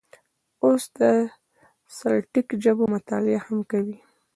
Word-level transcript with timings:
اوس 0.63 0.83
د 0.97 0.99
سلټیک 1.97 2.47
ژبو 2.63 2.85
مطالعه 2.95 3.39
هم 3.45 3.57
کوي. 3.71 3.97